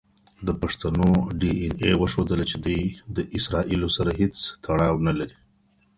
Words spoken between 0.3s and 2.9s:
د پښتنو ډی این ای وښودله چی دوی